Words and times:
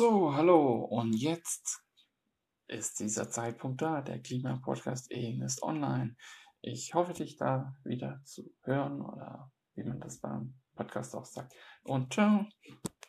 So, 0.00 0.34
hallo. 0.34 0.76
Und 0.78 1.12
jetzt 1.12 1.84
ist 2.68 3.00
dieser 3.00 3.28
Zeitpunkt 3.30 3.82
da. 3.82 4.00
Der 4.00 4.18
Klima-Podcast 4.18 5.10
ist 5.10 5.62
online. 5.62 6.16
Ich 6.62 6.94
hoffe, 6.94 7.12
dich 7.12 7.36
da 7.36 7.76
wieder 7.84 8.18
zu 8.24 8.50
hören 8.62 9.02
oder 9.02 9.52
wie 9.74 9.84
man 9.84 10.00
das 10.00 10.18
beim 10.18 10.54
Podcast 10.74 11.14
auch 11.14 11.26
sagt. 11.26 11.54
Und 11.82 12.14
ciao. 12.14 12.46